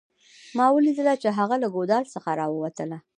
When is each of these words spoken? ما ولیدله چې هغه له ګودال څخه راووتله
ما 0.57 0.65
ولیدله 0.75 1.13
چې 1.21 1.29
هغه 1.37 1.55
له 1.63 1.67
ګودال 1.75 2.03
څخه 2.13 2.29
راووتله 2.39 2.97